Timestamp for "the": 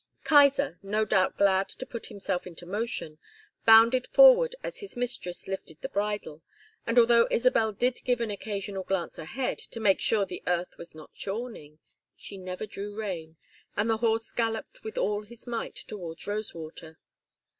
5.81-5.89, 10.25-10.41, 13.91-13.97